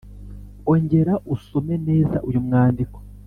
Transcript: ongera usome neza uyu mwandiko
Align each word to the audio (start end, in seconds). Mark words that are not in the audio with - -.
ongera 0.71 1.13
usome 1.35 1.75
neza 1.87 2.17
uyu 2.29 2.39
mwandiko 2.45 2.97